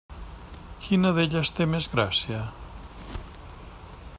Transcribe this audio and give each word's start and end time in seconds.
Quina 0.85 1.11
d'elles 1.17 1.51
té 1.59 1.67
més 1.73 1.89
gràcia? 1.91 2.41